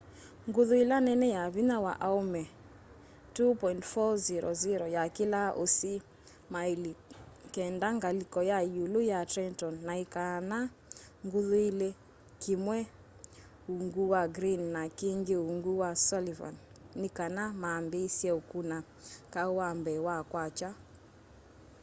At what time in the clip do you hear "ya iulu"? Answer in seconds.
8.51-8.99